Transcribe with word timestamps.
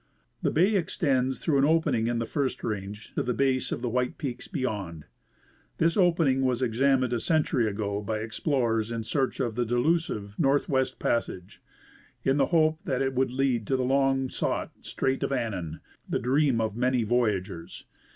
The 0.41 0.49
bay 0.49 0.73
extends 0.75 1.37
through 1.37 1.59
an 1.59 1.63
opening 1.65 2.07
in 2.07 2.17
the 2.17 2.25
first 2.25 2.63
range 2.63 3.13
to 3.13 3.21
the 3.21 3.35
base 3.35 3.71
of 3.71 3.83
the 3.83 3.87
white 3.89 4.17
peaks 4.17 4.47
beyond. 4.47 5.05
This 5.77 5.95
opening 5.95 6.41
was 6.43 6.63
examined 6.63 7.13
a 7.13 7.19
century 7.19 7.67
ago 7.69 8.01
by 8.01 8.17
explorers 8.17 8.91
in 8.91 9.03
search 9.03 9.39
of 9.39 9.53
the 9.53 9.63
delusive" 9.63 10.33
Northwest 10.39 10.97
passage," 10.97 11.61
in 12.23 12.37
the 12.37 12.47
hope 12.47 12.79
that 12.85 13.03
it 13.03 13.13
would 13.13 13.29
lead 13.29 13.67
to 13.67 13.77
the 13.77 13.83
long 13.85 14.27
sought" 14.27 14.71
Strait 14.81 15.21
of 15.21 15.31
Annan 15.31 15.81
"—the 16.09 16.17
dream 16.17 16.59
of 16.59 16.75
many 16.75 17.03
voyagers. 17.03 17.85